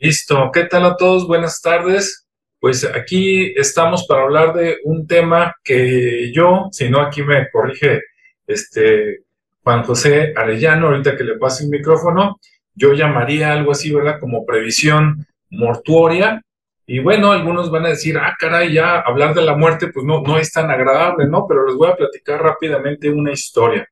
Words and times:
Listo, 0.00 0.50
¿qué 0.52 0.64
tal 0.66 0.84
a 0.84 0.96
todos? 0.96 1.26
Buenas 1.26 1.60
tardes. 1.60 2.24
Pues 2.60 2.84
aquí 2.84 3.52
estamos 3.56 4.06
para 4.06 4.22
hablar 4.22 4.54
de 4.54 4.76
un 4.84 5.08
tema 5.08 5.56
que 5.64 6.30
yo, 6.32 6.68
si 6.70 6.88
no 6.88 7.00
aquí 7.00 7.24
me 7.24 7.50
corrige 7.50 8.02
este 8.46 9.24
Juan 9.64 9.82
José 9.82 10.32
Arellano, 10.36 10.86
ahorita 10.86 11.16
que 11.16 11.24
le 11.24 11.36
pase 11.36 11.64
el 11.64 11.70
micrófono, 11.70 12.38
yo 12.74 12.92
llamaría 12.92 13.52
algo 13.52 13.72
así, 13.72 13.92
¿verdad? 13.92 14.20
Como 14.20 14.46
previsión 14.46 15.26
mortuoria. 15.50 16.42
Y 16.86 17.00
bueno, 17.00 17.32
algunos 17.32 17.68
van 17.68 17.86
a 17.86 17.90
decir, 17.90 18.18
ah, 18.18 18.36
caray, 18.38 18.72
ya 18.72 19.00
hablar 19.00 19.34
de 19.34 19.42
la 19.42 19.56
muerte, 19.56 19.88
pues 19.88 20.06
no, 20.06 20.22
no 20.22 20.38
es 20.38 20.52
tan 20.52 20.70
agradable, 20.70 21.26
¿no? 21.26 21.44
Pero 21.48 21.66
les 21.66 21.74
voy 21.74 21.88
a 21.88 21.96
platicar 21.96 22.40
rápidamente 22.40 23.10
una 23.10 23.32
historia. 23.32 23.84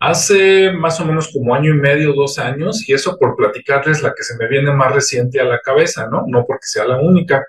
Hace 0.00 0.72
más 0.72 0.98
o 0.98 1.04
menos 1.04 1.30
como 1.30 1.54
año 1.54 1.74
y 1.74 1.78
medio, 1.78 2.14
dos 2.14 2.38
años, 2.38 2.88
y 2.88 2.94
eso 2.94 3.18
por 3.18 3.36
platicarles 3.36 4.02
la 4.02 4.14
que 4.14 4.22
se 4.22 4.34
me 4.38 4.48
viene 4.48 4.72
más 4.72 4.94
reciente 4.94 5.38
a 5.38 5.44
la 5.44 5.60
cabeza, 5.60 6.08
¿no? 6.10 6.24
No 6.26 6.46
porque 6.46 6.64
sea 6.64 6.86
la 6.86 6.98
única. 6.98 7.44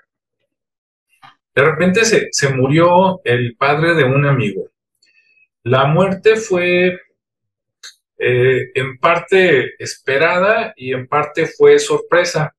De 1.54 1.64
repente 1.64 2.04
se, 2.04 2.48
murió 2.50 3.22
el 3.24 3.56
padre 3.56 3.94
de 3.94 4.04
un 4.04 4.26
amigo. 4.26 4.68
La 5.62 5.86
muerte 5.86 6.36
fue 6.36 7.00
eh, 8.18 8.70
en 8.74 8.98
parte 8.98 9.82
esperada 9.82 10.74
y 10.76 10.92
en 10.92 11.08
parte 11.08 11.46
fue 11.46 11.78
sorpresa. 11.78 12.54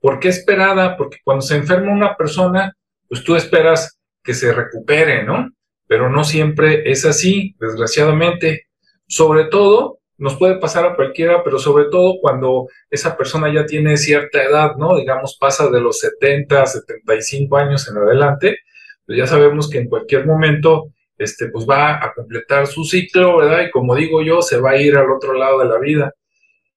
¿Por 0.00 0.20
qué 0.20 0.28
esperada? 0.28 0.98
Porque 0.98 1.16
cuando 1.24 1.40
se 1.40 1.56
enferma 1.56 1.92
una 1.92 2.14
persona, 2.14 2.76
pues 3.08 3.24
tú 3.24 3.36
esperas 3.36 3.98
que 4.22 4.34
se 4.34 4.52
recupere, 4.52 5.24
¿no? 5.24 5.48
Pero 5.86 6.10
no 6.10 6.24
siempre 6.24 6.90
es 6.90 7.06
así, 7.06 7.56
desgraciadamente 7.58 8.66
sobre 9.10 9.46
todo, 9.46 9.98
nos 10.18 10.36
puede 10.36 10.60
pasar 10.60 10.86
a 10.86 10.94
cualquiera, 10.94 11.42
pero 11.42 11.58
sobre 11.58 11.86
todo 11.86 12.20
cuando 12.20 12.68
esa 12.88 13.16
persona 13.16 13.52
ya 13.52 13.66
tiene 13.66 13.96
cierta 13.96 14.40
edad, 14.44 14.76
¿no? 14.76 14.94
Digamos, 14.96 15.36
pasa 15.36 15.68
de 15.68 15.80
los 15.80 15.98
70, 15.98 16.64
75 16.64 17.56
años 17.56 17.88
en 17.88 17.96
adelante, 17.96 18.58
pues 19.04 19.18
ya 19.18 19.26
sabemos 19.26 19.68
que 19.68 19.78
en 19.78 19.88
cualquier 19.88 20.26
momento, 20.26 20.92
este, 21.18 21.48
pues 21.48 21.66
va 21.68 22.04
a 22.04 22.14
completar 22.14 22.68
su 22.68 22.84
ciclo, 22.84 23.38
¿verdad? 23.38 23.62
Y 23.66 23.70
como 23.72 23.96
digo 23.96 24.22
yo, 24.22 24.42
se 24.42 24.60
va 24.60 24.70
a 24.70 24.76
ir 24.76 24.96
al 24.96 25.10
otro 25.10 25.32
lado 25.34 25.58
de 25.58 25.68
la 25.68 25.78
vida. 25.80 26.14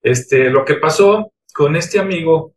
Este, 0.02 0.50
lo 0.50 0.66
que 0.66 0.76
pasó 0.76 1.34
con 1.54 1.76
este 1.76 2.00
amigo 2.00 2.56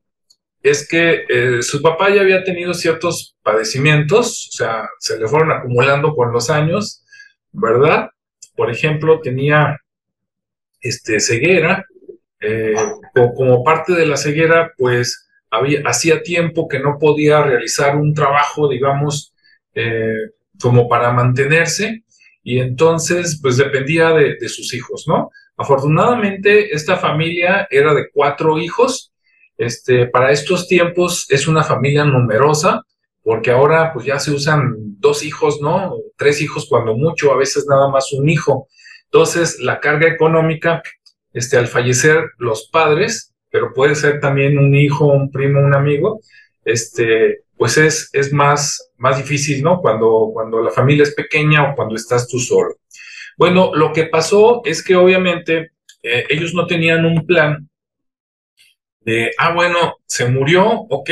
es 0.63 0.89
que 0.89 1.27
eh, 1.29 1.63
su 1.63 1.83
papá 1.83 2.09
ya 2.09 2.23
había 2.23 2.45
tenido 2.45 2.73
ciertos 2.73 3.37
padecimientos, 3.43 4.49
o 4.55 4.57
sea, 4.57 4.89
se 5.01 5.19
le 5.19 5.29
fueron 5.29 5.53
acumulando 5.53 6.15
con 6.15 6.33
los 6.33 6.49
años, 6.49 7.05
¿verdad? 7.53 8.09
Por 8.57 8.71
ejemplo, 8.71 9.21
tenía 9.21 9.79
este, 10.81 11.21
ceguera, 11.21 11.85
eh, 12.41 12.75
como 13.35 13.65
parte 13.65 13.93
de 13.93 14.07
la 14.07 14.17
ceguera, 14.17 14.73
pues 14.77 15.29
había, 15.51 15.81
hacía 15.85 16.23
tiempo 16.23 16.69
que 16.69 16.81
no 16.81 16.99
podía 16.99 17.43
realizar 17.43 17.97
un 17.97 18.15
trabajo, 18.15 18.69
digamos, 18.69 19.33
eh, 19.75 20.31
como 20.61 20.89
para 20.89 21.13
mantenerse, 21.13 22.05
y 22.43 22.61
entonces, 22.61 23.41
pues 23.43 23.57
dependía 23.57 24.11
de, 24.11 24.37
de, 24.37 24.49
sus 24.49 24.73
hijos, 24.73 25.05
¿no? 25.09 25.31
Afortunadamente, 25.57 26.73
esta 26.75 26.97
familia 26.97 27.67
era 27.71 27.93
de 27.95 28.09
cuatro 28.13 28.59
hijos. 28.59 29.13
Este, 29.57 30.07
para 30.07 30.31
estos 30.31 30.69
tiempos 30.69 31.27
es 31.31 31.49
una 31.49 31.65
familia 31.65 32.05
numerosa, 32.05 32.83
porque 33.27 33.51
ahora 33.51 33.93
pues 33.93 34.07
ya 34.07 34.21
se 34.21 34.31
usan 34.31 34.77
dos 35.01 35.25
hijos, 35.25 35.61
¿no? 35.61 35.97
Tres 36.17 36.41
hijos 36.41 36.69
cuando 36.71 36.97
mucho, 36.97 37.33
a 37.33 37.37
veces 37.37 37.67
nada 37.69 37.89
más 37.91 38.13
un 38.13 38.29
hijo. 38.29 38.69
Entonces, 39.07 39.59
la 39.59 39.81
carga 39.81 40.07
económica, 40.07 40.81
este, 41.33 41.57
al 41.57 41.67
fallecer 41.67 42.23
los 42.39 42.69
padres, 42.69 43.35
pero 43.51 43.73
puede 43.75 43.97
ser 43.97 44.21
también 44.21 44.57
un 44.59 44.77
hijo, 44.77 45.07
un 45.07 45.33
primo, 45.33 45.59
un 45.59 45.75
amigo, 45.75 46.21
este, 46.65 47.41
pues 47.57 47.77
es, 47.79 48.11
es 48.13 48.33
más, 48.33 48.93
más 48.97 49.17
difícil, 49.17 49.61
¿no? 49.61 49.81
Cuando, 49.81 50.31
cuando 50.33 50.63
la 50.63 50.71
familia 50.71 51.03
es 51.03 51.13
pequeña 51.13 51.73
o 51.73 51.75
cuando 51.75 51.97
estás 51.97 52.29
tú 52.29 52.39
solo. 52.39 52.77
Bueno, 53.37 53.73
lo 53.75 53.93
que 53.93 54.05
pasó 54.05 54.63
es 54.65 54.85
que 54.85 54.95
obviamente 54.95 55.73
eh, 56.01 56.27
ellos 56.29 56.55
no 56.55 56.69
tenían 56.69 57.05
un 57.05 57.27
plan 57.27 57.69
de, 59.07 59.31
ah, 59.39 59.53
bueno, 59.55 59.99
se 60.05 60.29
murió, 60.29 60.67
ok, 60.69 61.11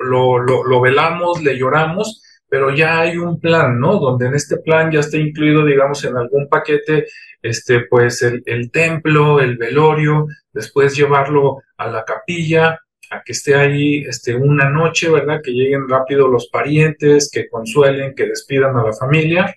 lo, 0.00 0.38
lo, 0.38 0.80
velamos, 0.82 1.42
le 1.42 1.56
lloramos, 1.56 2.22
pero 2.46 2.74
ya 2.74 3.00
hay 3.00 3.16
un 3.16 3.40
plan, 3.40 3.80
¿no? 3.80 3.98
Donde 3.98 4.26
en 4.26 4.34
este 4.34 4.58
plan 4.58 4.92
ya 4.92 5.00
está 5.00 5.16
incluido, 5.16 5.64
digamos, 5.64 6.04
en 6.04 6.14
algún 6.18 6.46
paquete, 6.50 7.06
este, 7.40 7.86
pues 7.88 8.20
el, 8.20 8.42
el 8.44 8.70
templo, 8.70 9.40
el 9.40 9.56
velorio, 9.56 10.26
después 10.52 10.94
llevarlo 10.94 11.62
a 11.78 11.86
la 11.86 12.04
capilla, 12.04 12.78
a 13.08 13.22
que 13.24 13.32
esté 13.32 13.54
ahí 13.54 14.04
este, 14.06 14.34
una 14.36 14.68
noche, 14.68 15.08
¿verdad? 15.08 15.40
Que 15.42 15.52
lleguen 15.52 15.88
rápido 15.88 16.28
los 16.28 16.48
parientes, 16.48 17.30
que 17.32 17.48
consuelen, 17.48 18.14
que 18.14 18.26
despidan 18.26 18.76
a 18.76 18.84
la 18.84 18.92
familia. 18.92 19.54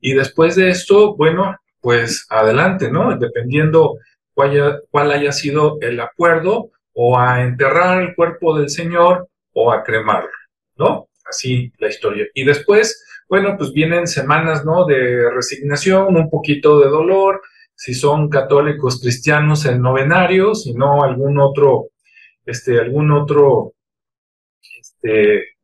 Y 0.00 0.12
después 0.12 0.54
de 0.54 0.70
esto, 0.70 1.16
bueno, 1.16 1.56
pues 1.80 2.26
adelante, 2.30 2.92
¿no? 2.92 3.18
Dependiendo 3.18 3.96
cuál 4.32 4.82
cuál 4.92 5.10
haya 5.10 5.32
sido 5.32 5.78
el 5.80 5.98
acuerdo, 5.98 6.70
o 7.00 7.16
a 7.16 7.44
enterrar 7.44 8.02
el 8.02 8.16
cuerpo 8.16 8.58
del 8.58 8.68
Señor 8.68 9.28
o 9.52 9.70
a 9.70 9.84
cremarlo, 9.84 10.32
¿no? 10.74 11.08
Así 11.24 11.72
la 11.78 11.86
historia. 11.86 12.26
Y 12.34 12.42
después, 12.42 13.04
bueno, 13.28 13.54
pues 13.56 13.72
vienen 13.72 14.08
semanas, 14.08 14.64
¿no? 14.64 14.84
De 14.84 15.30
resignación, 15.30 16.16
un 16.16 16.28
poquito 16.28 16.80
de 16.80 16.88
dolor, 16.88 17.40
si 17.76 17.94
son 17.94 18.28
católicos 18.28 19.00
cristianos 19.00 19.64
el 19.64 19.80
novenario, 19.80 20.56
si 20.56 20.74
no 20.74 21.04
algún 21.04 21.38
otro, 21.38 21.90
este, 22.44 22.80
algún 22.80 23.12
otro, 23.12 23.74
este, 24.80 25.56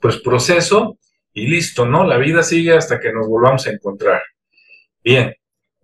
pues 0.00 0.16
proceso 0.20 0.96
y 1.34 1.46
listo, 1.46 1.84
¿no? 1.84 2.06
La 2.06 2.16
vida 2.16 2.42
sigue 2.42 2.74
hasta 2.74 2.98
que 2.98 3.12
nos 3.12 3.28
volvamos 3.28 3.66
a 3.66 3.70
encontrar. 3.72 4.22
Bien, 5.04 5.34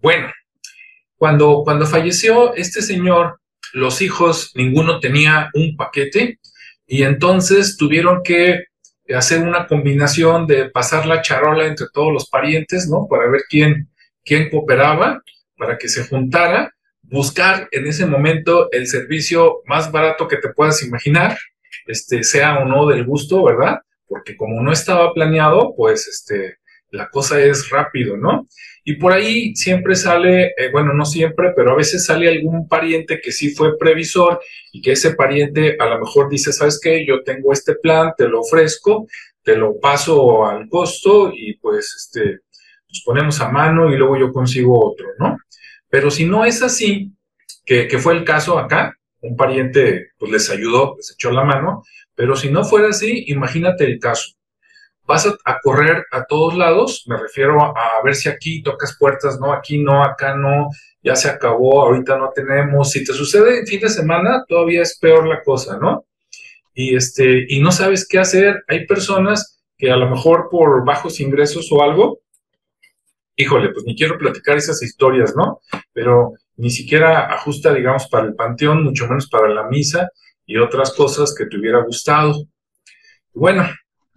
bueno, 0.01 0.33
cuando, 1.19 1.61
cuando 1.65 1.84
falleció 1.84 2.55
este 2.55 2.81
señor, 2.81 3.41
los 3.77 4.01
hijos, 4.01 4.53
ninguno 4.55 5.01
tenía 5.01 5.51
un 5.53 5.77
paquete 5.77 6.41
y 6.87 7.03
entonces 7.03 7.77
tuvieron 7.77 8.23
que 8.23 8.65
hacer 9.15 9.43
una 9.43 9.67
combinación 9.67 10.47
de 10.47 10.71
pasar 10.71 11.05
la 11.05 11.21
charola 11.21 11.67
entre 11.67 11.87
todos 11.93 12.11
los 12.11 12.31
parientes, 12.31 12.89
¿no? 12.89 13.07
Para 13.07 13.29
ver 13.29 13.43
quién, 13.51 13.91
quién 14.25 14.49
cooperaba, 14.49 15.23
para 15.59 15.77
que 15.77 15.89
se 15.89 16.07
juntara, 16.07 16.73
buscar 17.03 17.69
en 17.71 17.87
ese 17.87 18.07
momento 18.07 18.71
el 18.73 18.87
servicio 18.87 19.61
más 19.67 19.93
barato 19.93 20.27
que 20.27 20.39
te 20.39 20.55
puedas 20.55 20.83
imaginar, 20.83 21.37
este, 21.87 22.25
sea 22.25 22.59
o 22.61 22.65
no 22.65 22.87
del 22.87 23.05
gusto, 23.05 23.45
¿verdad? 23.45 23.81
Porque 24.09 24.39
como 24.39 24.63
no 24.63 24.73
estaba 24.73 25.13
planeado, 25.13 25.75
pues 25.77 26.09
este, 26.09 26.57
la 26.93 27.11
cosa 27.11 27.39
es 27.43 27.69
rápido, 27.69 28.17
¿no? 28.17 28.49
Y 28.89 28.95
por 28.95 29.13
ahí 29.13 29.57
siempre 29.57 29.97
sale, 29.97 30.55
eh, 30.57 30.71
bueno, 30.71 30.95
no 30.95 31.05
siempre, 31.05 31.53
pero 31.57 31.73
a 31.73 31.77
veces 31.77 32.07
sale 32.07 32.29
algún 32.29 32.69
pariente 32.69 33.21
que 33.21 33.33
sí 33.33 33.53
fue 33.53 33.77
previsor 33.77 34.41
y 34.71 34.81
que 34.81 34.93
ese 34.93 35.17
pariente 35.17 35.77
a 35.77 35.87
lo 35.87 35.99
mejor 35.99 36.29
dice, 36.29 36.53
¿sabes 36.53 36.79
qué? 36.81 37.05
Yo 37.05 37.25
tengo 37.25 37.53
este 37.53 37.75
plan, 37.75 38.13
te 38.17 38.29
lo 38.29 38.43
ofrezco, 38.43 39.09
te 39.43 39.57
lo 39.57 39.81
paso 39.81 40.47
al 40.47 40.69
costo 40.69 41.33
y 41.35 41.57
pues 41.57 41.97
este, 41.97 42.43
nos 42.89 43.03
ponemos 43.05 43.41
a 43.41 43.51
mano 43.51 43.93
y 43.93 43.97
luego 43.97 44.19
yo 44.19 44.33
consigo 44.33 44.93
otro, 44.93 45.09
¿no? 45.19 45.37
Pero 45.89 46.09
si 46.09 46.25
no 46.25 46.45
es 46.45 46.63
así, 46.63 47.11
que, 47.65 47.89
que 47.89 47.99
fue 47.99 48.15
el 48.15 48.23
caso 48.23 48.57
acá, 48.57 48.97
un 49.21 49.37
pariente 49.37 50.11
pues 50.17 50.31
les 50.31 50.49
ayudó, 50.49 50.95
les 50.97 51.11
echó 51.11 51.33
la 51.33 51.43
mano, 51.43 51.83
pero 52.15 52.37
si 52.37 52.51
no 52.51 52.63
fuera 52.63 52.91
así, 52.91 53.25
imagínate 53.27 53.85
el 53.85 53.99
caso 53.99 54.36
vas 55.06 55.27
a, 55.27 55.61
correr 55.62 56.05
a 56.11 56.25
todos 56.25 56.56
lados, 56.56 57.05
me 57.06 57.17
refiero 57.17 57.61
a, 57.62 58.03
ver 58.05 58.15
si 58.15 58.28
aquí 58.28 58.62
tocas 58.62 58.97
puertas, 58.99 59.39
no, 59.41 59.53
aquí 59.53 59.78
no, 59.78 60.03
acá 60.03 60.34
no, 60.34 60.69
ya 61.03 61.15
se 61.15 61.28
acabó, 61.28 61.83
ahorita 61.83 62.19
no 62.19 62.31
tenemos. 62.34 62.91
Si 62.91 63.05
te 63.05 63.12
sucede 63.12 63.61
en 63.61 63.66
fin 63.66 63.81
de 63.81 63.89
semana, 63.89 64.45
todavía 64.48 64.83
es 64.83 64.98
peor 64.98 65.27
la 65.27 65.42
cosa, 65.42 65.78
¿no? 65.78 66.07
Y, 66.75 66.97
este, 66.97 67.47
y 67.48 67.60
no 67.60 67.72
sabes 67.72 68.07
qué 68.09 68.19
hacer. 68.19 68.65
Hay 68.69 68.86
personas 68.86 69.63
que 69.78 69.91
a 69.91 69.97
lo 69.97 70.10
mejor 70.10 70.48
por 70.51 70.84
bajos 70.84 71.21
ingresos 71.21 71.71
o 71.71 71.83
algo, 71.83 72.21
híjole, 73.36 73.71
pues 73.71 73.84
ni 73.84 73.95
quiero 73.95 74.19
platicar 74.19 74.57
esas 74.57 74.83
historias, 74.83 75.34
¿no? 75.36 75.60
Pero 75.92 76.33
ni 76.57 76.71
siquiera 76.71 77.33
ajusta, 77.33 77.72
digamos, 77.72 78.09
para 78.09 78.27
el 78.27 78.34
panteón, 78.34 78.83
mucho 78.83 79.07
menos 79.07 79.28
para 79.28 79.48
la 79.48 79.69
misa 79.69 80.10
y 80.47 80.57
otras 80.57 80.92
cosas 80.92 81.34
que 81.34 81.47
te 81.47 81.57
hubiera 81.59 81.83
gustado. 81.83 82.47
Bueno, 83.33 83.69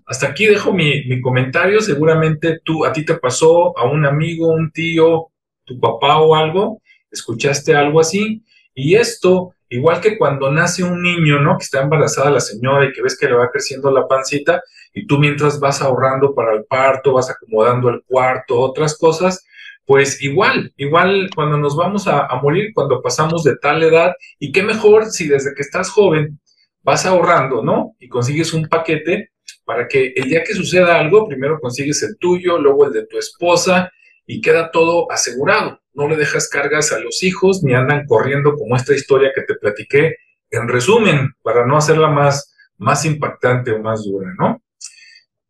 hasta 0.10 0.26
aquí 0.26 0.48
dejo 0.48 0.74
mi, 0.74 1.22
comentario. 1.22 1.82
Seguramente 1.82 2.60
tú, 2.66 2.84
a 2.84 2.92
ti 2.92 3.06
te 3.06 3.14
pasó, 3.14 3.78
a 3.78 3.86
un 3.86 4.08
amigo, 4.08 4.48
un 4.48 4.72
tío, 4.72 5.28
tu 5.66 5.80
papá 5.80 6.20
o 6.20 6.34
algo, 6.34 6.82
escuchaste 7.12 7.76
algo 7.76 8.00
así. 8.00 8.44
Y 8.74 8.96
esto, 8.96 9.54
igual 9.70 10.02
que 10.02 10.18
cuando 10.18 10.52
nace 10.52 10.84
un 10.84 11.04
niño, 11.04 11.40
¿no? 11.42 11.60
Que 11.60 11.64
está 11.64 11.84
embarazada 11.84 12.32
la 12.32 12.40
señora 12.40 12.86
y 12.86 12.92
que 12.92 13.04
ves 13.04 13.20
que 13.20 13.28
le 13.28 13.36
va 13.36 13.52
creciendo 13.52 13.92
la 13.92 14.08
pancita 14.08 14.64
y 14.96 15.06
tú 15.06 15.20
mientras 15.20 15.60
vas 15.60 15.80
ahorrando 15.84 16.34
para 16.34 16.54
el 16.54 16.66
parto, 16.66 17.14
vas 17.14 17.30
acomodando 17.30 17.90
el 17.90 18.02
cuarto, 18.08 18.60
otras 18.60 18.98
cosas, 18.98 19.46
pues 19.86 20.24
igual, 20.24 20.74
igual 20.78 21.30
cuando 21.36 21.58
nos 21.60 21.76
vamos 21.76 22.08
a, 22.08 22.26
a 22.26 22.42
morir, 22.42 22.72
cuando 22.74 23.00
pasamos 23.04 23.44
de 23.44 23.58
tal 23.58 23.84
edad, 23.84 24.14
y 24.40 24.52
qué 24.52 24.64
mejor 24.64 25.06
si 25.12 25.28
desde 25.28 25.54
que 25.54 25.62
estás 25.62 25.92
joven 25.92 26.40
vas 26.82 27.06
ahorrando, 27.06 27.64
¿no? 27.64 27.96
Y 28.00 28.10
consigues 28.10 28.54
un 28.54 28.68
paquete 28.68 29.30
para 29.70 29.88
que 29.88 30.14
el 30.16 30.28
día 30.28 30.44
que 30.44 30.56
suceda 30.56 30.98
algo, 30.98 31.28
primero 31.28 31.60
consigues 31.60 32.02
el 32.02 32.18
tuyo, 32.18 32.58
luego 32.58 32.88
el 32.88 32.92
de 32.92 33.06
tu 33.06 33.20
esposa 33.20 33.92
y 34.26 34.42
queda 34.42 34.72
todo 34.72 35.12
asegurado. 35.12 35.80
No 35.94 36.08
le 36.08 36.16
dejas 36.16 36.50
cargas 36.50 36.92
a 36.92 36.98
los 36.98 37.22
hijos 37.22 37.62
ni 37.62 37.76
andan 37.76 38.08
corriendo 38.08 38.56
como 38.56 38.76
esta 38.76 38.96
historia 38.96 39.30
que 39.36 39.44
te 39.44 39.54
platiqué. 39.54 40.16
En 40.50 40.68
resumen, 40.68 41.36
para 41.44 41.68
no 41.68 41.78
hacerla 41.78 42.08
más, 42.08 42.52
más 42.80 43.06
impactante 43.06 43.72
o 43.72 43.80
más 43.80 44.06
dura, 44.06 44.34
¿no? 44.40 44.60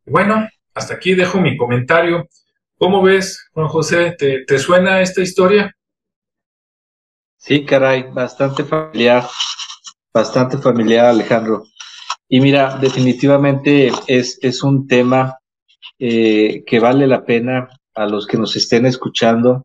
Bueno, 0.05 0.49
hasta 0.73 0.95
aquí 0.95 1.15
dejo 1.15 1.39
mi 1.39 1.55
comentario. 1.55 2.27
¿Cómo 2.77 3.01
ves, 3.01 3.47
Juan 3.53 3.69
José? 3.69 4.17
¿Te, 4.19 4.43
te 4.43 4.59
suena 4.59 5.01
esta 5.01 5.21
historia? 5.21 5.73
Sí, 7.37 7.63
caray, 7.63 8.03
bastante 8.11 8.65
familiar, 8.65 9.25
bastante 10.13 10.57
familiar, 10.57 11.05
Alejandro. 11.05 11.63
Y 12.29 12.39
mira, 12.41 12.77
definitivamente 12.77 13.91
es, 14.07 14.37
es 14.41 14.63
un 14.63 14.87
tema 14.87 15.39
eh, 15.97 16.63
que 16.65 16.79
vale 16.79 17.07
la 17.07 17.25
pena 17.25 17.69
a 17.95 18.05
los 18.05 18.27
que 18.27 18.37
nos 18.37 18.55
estén 18.55 18.85
escuchando. 18.85 19.63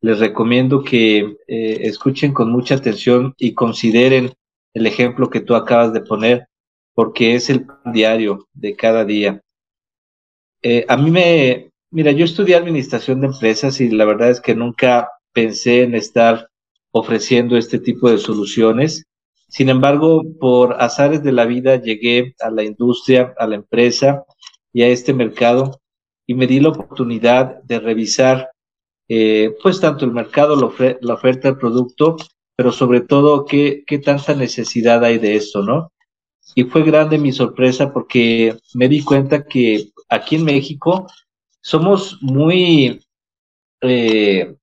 Les 0.00 0.18
recomiendo 0.18 0.82
que 0.82 1.36
eh, 1.46 1.78
escuchen 1.82 2.32
con 2.32 2.50
mucha 2.50 2.76
atención 2.76 3.34
y 3.36 3.52
consideren 3.52 4.32
el 4.74 4.86
ejemplo 4.86 5.30
que 5.30 5.40
tú 5.40 5.54
acabas 5.54 5.92
de 5.92 6.00
poner, 6.00 6.46
porque 6.94 7.34
es 7.34 7.50
el 7.50 7.66
diario 7.92 8.48
de 8.54 8.74
cada 8.74 9.04
día. 9.04 9.40
Eh, 10.62 10.84
a 10.88 10.96
mí 10.96 11.10
me, 11.10 11.70
mira, 11.90 12.12
yo 12.12 12.24
estudié 12.24 12.56
administración 12.56 13.20
de 13.20 13.28
empresas 13.28 13.80
y 13.80 13.90
la 13.90 14.04
verdad 14.06 14.30
es 14.30 14.40
que 14.40 14.54
nunca 14.54 15.10
pensé 15.32 15.82
en 15.82 15.94
estar 15.94 16.48
ofreciendo 16.92 17.56
este 17.56 17.78
tipo 17.78 18.10
de 18.10 18.18
soluciones. 18.18 19.04
Sin 19.48 19.68
embargo, 19.68 20.22
por 20.40 20.76
azares 20.80 21.22
de 21.22 21.32
la 21.32 21.44
vida 21.44 21.76
llegué 21.76 22.34
a 22.40 22.50
la 22.50 22.64
industria, 22.64 23.34
a 23.38 23.46
la 23.46 23.56
empresa 23.56 24.24
y 24.72 24.82
a 24.82 24.88
este 24.88 25.14
mercado 25.14 25.80
y 26.26 26.34
me 26.34 26.46
di 26.46 26.60
la 26.60 26.70
oportunidad 26.70 27.62
de 27.62 27.78
revisar 27.78 28.50
eh, 29.08 29.54
pues 29.62 29.80
tanto 29.80 30.04
el 30.04 30.10
mercado, 30.10 30.56
la, 30.56 31.14
oferta 31.14 31.48
del 31.48 31.58
producto, 31.58 32.16
pero 32.56 32.72
sobre 32.72 33.00
todo 33.00 33.44
qué, 33.44 33.84
qué 33.86 33.98
tanta 33.98 34.34
necesidad 34.34 35.04
hay 35.04 35.18
de 35.18 35.36
esto, 35.36 35.62
¿no? 35.62 35.92
Y 36.54 36.64
fue 36.64 36.82
grande 36.82 37.18
mi 37.18 37.32
sorpresa 37.32 37.92
porque 37.92 38.56
me 38.74 38.88
di 38.88 39.02
cuenta 39.02 39.44
que 39.44 39.90
aquí 40.08 40.36
en 40.36 40.44
México 40.44 41.06
somos 41.60 42.18
muy 42.22 43.00
eh, 43.80 44.54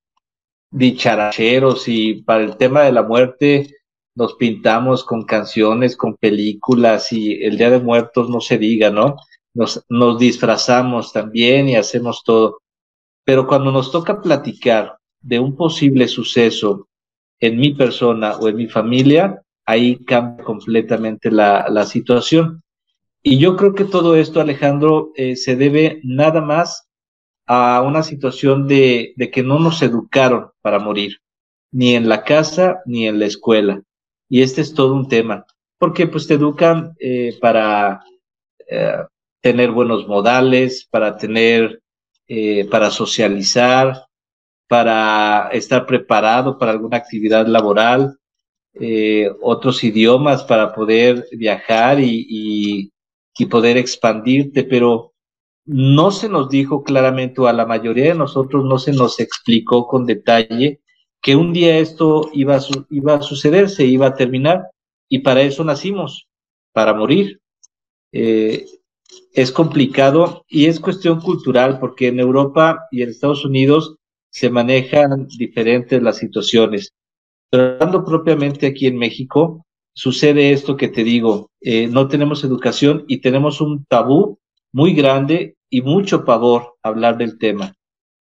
dicharacheros 0.72 1.88
y 1.88 2.24
para 2.24 2.44
el 2.44 2.58
tema 2.58 2.84
de 2.84 2.92
la 2.92 3.04
muerte 3.04 3.76
nos 4.16 4.36
pintamos 4.36 5.04
con 5.04 5.24
canciones, 5.24 5.98
con 5.98 6.16
películas 6.18 7.12
y 7.12 7.44
el 7.44 7.58
Día 7.58 7.70
de 7.70 7.80
Muertos 7.80 8.30
no 8.30 8.42
se 8.42 8.58
diga, 8.58 8.90
¿no? 8.90 9.18
Nos, 9.54 9.84
nos 9.90 10.20
disfrazamos 10.20 11.14
también 11.14 11.70
y 11.70 11.76
hacemos 11.76 12.24
todo. 12.24 12.60
Pero 13.24 13.48
cuando 13.48 13.72
nos 13.72 13.92
toca 13.92 14.22
platicar 14.22 14.98
de 15.22 15.40
un 15.40 15.56
posible 15.56 16.08
suceso 16.08 16.88
en 17.40 17.58
mi 17.58 17.74
persona 17.74 18.38
o 18.38 18.48
en 18.48 18.56
mi 18.56 18.68
familia, 18.68 19.42
ahí 19.66 20.04
cambia 20.06 20.44
completamente 20.44 21.32
la, 21.32 21.68
la 21.70 21.86
situación. 21.86 22.62
Y 23.22 23.38
yo 23.38 23.56
creo 23.56 23.74
que 23.74 23.86
todo 23.86 24.16
esto, 24.16 24.42
Alejandro, 24.42 25.12
eh, 25.16 25.36
se 25.36 25.56
debe 25.56 26.02
nada 26.04 26.42
más 26.42 26.88
a 27.46 27.82
una 27.82 28.04
situación 28.04 28.68
de, 28.68 29.14
de, 29.16 29.32
que 29.32 29.44
no 29.44 29.60
nos 29.60 29.82
educaron 29.82 30.52
para 30.62 30.80
morir, 30.80 31.20
ni 31.72 31.96
en 31.96 32.10
la 32.10 32.24
casa 32.24 32.82
ni 32.86 33.08
en 33.08 33.20
la 33.20 33.26
escuela. 33.26 33.82
Y 34.34 34.42
este 34.42 34.62
es 34.62 34.74
todo 34.74 34.96
un 34.96 35.08
tema, 35.08 35.46
porque 35.78 36.08
pues 36.08 36.26
te 36.26 36.34
educan 36.34 36.96
eh, 37.00 37.38
para 37.40 38.04
eh, 38.68 38.96
tener 39.42 39.70
buenos 39.70 40.08
modales, 40.08 40.88
para 40.90 41.16
tener, 41.18 41.84
eh, 42.28 42.68
para 42.68 42.90
socializar, 42.90 44.08
para 44.68 45.50
estar 45.52 45.86
preparado 45.86 46.58
para 46.58 46.72
alguna 46.72 46.98
actividad 46.98 47.46
laboral, 47.46 48.18
otros 49.40 49.84
idiomas 49.84 50.44
para 50.44 50.74
poder 50.74 51.28
viajar 51.34 52.00
y, 52.00 52.26
y, 52.28 52.92
y 53.38 53.46
poder 53.46 53.78
expandirte, 53.78 54.64
pero 54.64 55.14
no 55.64 56.10
se 56.10 56.28
nos 56.28 56.50
dijo 56.50 56.82
claramente, 56.82 57.40
o 57.40 57.46
a 57.46 57.54
la 57.54 57.68
mayoría 57.68 58.06
de 58.06 58.16
nosotros 58.16 58.66
no 58.66 58.80
se 58.80 58.94
nos 58.94 59.20
explicó 59.20 59.86
con 59.86 60.08
detalle 60.08 60.82
que 61.24 61.38
un 61.38 61.54
día 61.54 61.80
esto 61.80 62.30
iba 62.34 62.58
a, 62.58 62.62
iba 62.90 63.16
a 63.16 63.22
suceder, 63.22 63.70
se 63.70 63.86
iba 63.86 64.08
a 64.08 64.16
terminar, 64.16 64.70
y 65.10 65.20
para 65.20 65.42
eso 65.42 65.64
nacimos, 65.64 66.28
para 66.74 66.94
morir. 66.94 67.40
Eh, 68.12 68.66
es 69.34 69.52
complicado 69.52 70.44
y 70.50 70.66
es 70.66 70.80
cuestión 70.80 71.22
cultural, 71.22 71.80
porque 71.80 72.10
en 72.10 72.20
Europa 72.20 72.88
y 72.92 73.02
en 73.02 73.10
Estados 73.10 73.46
Unidos 73.46 73.96
se 74.30 74.50
manejan 74.50 75.28
diferentes 75.28 76.04
las 76.04 76.18
situaciones. 76.18 76.92
Pero 77.50 77.76
hablando 77.76 78.04
propiamente 78.04 78.68
aquí 78.68 78.88
en 78.88 78.98
México, 78.98 79.66
sucede 79.96 80.52
esto 80.52 80.76
que 80.76 80.90
te 80.90 81.06
digo, 81.06 81.52
eh, 81.62 81.88
no 81.88 82.10
tenemos 82.10 82.44
educación 82.44 83.06
y 83.08 83.22
tenemos 83.22 83.62
un 83.62 83.86
tabú 83.86 84.40
muy 84.74 84.94
grande 84.94 85.56
y 85.70 85.82
mucho 85.82 86.26
pavor 86.26 86.76
hablar 86.84 87.18
del 87.18 87.38
tema. 87.38 87.76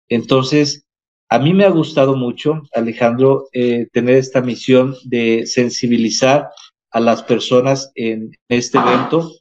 Entonces, 0.09 0.87
a 1.29 1.39
mí 1.39 1.53
me 1.53 1.65
ha 1.65 1.71
gustado 1.71 2.17
mucho, 2.17 2.63
Alejandro, 2.75 3.49
eh, 3.53 3.87
tener 3.93 4.17
esta 4.17 4.41
misión 4.41 4.95
de 5.05 5.47
sensibilizar 5.47 6.49
a 6.91 7.01
las 7.01 7.23
personas 7.23 7.93
en 7.95 8.33
este 8.49 8.79
evento. 8.79 9.33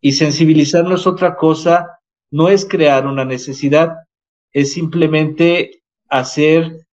Y 0.00 0.12
sensibilizar 0.12 0.84
no 0.84 0.94
es 0.94 1.06
otra 1.06 1.36
cosa, 1.36 1.86
no 2.30 2.48
es 2.48 2.64
crear 2.64 3.06
una 3.06 3.24
necesidad, 3.24 3.94
es 4.52 4.72
simplemente 4.72 5.82
hacer 6.08 6.86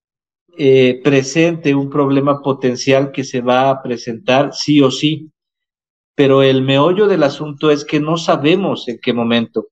eh, 0.58 1.00
presente 1.04 1.74
un 1.74 1.90
problema 1.90 2.42
potencial 2.42 3.12
que 3.12 3.24
se 3.24 3.42
va 3.42 3.70
a 3.70 3.82
presentar 3.82 4.54
sí 4.54 4.82
o 4.82 4.92
sí 4.92 5.32
pero 6.18 6.42
el 6.42 6.64
meollo 6.64 7.06
del 7.06 7.22
asunto 7.22 7.70
es 7.70 7.86
que 7.86 8.00
no 8.00 8.18
sabemos 8.18 8.88
en 8.88 8.98
qué 9.00 9.14
momento. 9.14 9.68